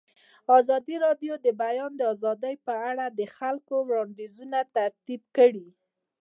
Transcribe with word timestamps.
ازادي 0.59 0.95
راډیو 1.05 1.33
د 1.39 1.41
د 1.45 1.47
بیان 1.61 1.91
آزادي 2.13 2.55
په 2.65 2.73
اړه 2.89 3.05
د 3.09 3.21
خلکو 3.37 3.73
وړاندیزونه 3.87 4.59
ترتیب 4.75 5.21
کړي. 5.37 5.67